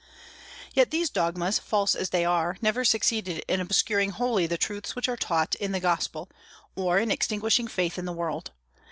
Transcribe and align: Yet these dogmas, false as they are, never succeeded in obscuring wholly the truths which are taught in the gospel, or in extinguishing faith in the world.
Yet 0.73 0.89
these 0.89 1.11
dogmas, 1.11 1.59
false 1.59 1.93
as 1.93 2.09
they 2.09 2.25
are, 2.25 2.57
never 2.59 2.83
succeeded 2.83 3.45
in 3.47 3.61
obscuring 3.61 4.09
wholly 4.09 4.47
the 4.47 4.57
truths 4.57 4.95
which 4.95 5.07
are 5.07 5.15
taught 5.15 5.53
in 5.53 5.73
the 5.73 5.79
gospel, 5.79 6.27
or 6.75 6.97
in 6.97 7.11
extinguishing 7.11 7.67
faith 7.67 7.99
in 7.99 8.05
the 8.05 8.11
world. 8.13 8.49